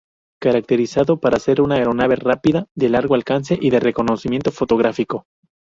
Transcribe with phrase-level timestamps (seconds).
[0.41, 5.27] Caracterizado para ser una aeronave rápida, de largo alcance y de reconocimiento fotográfico.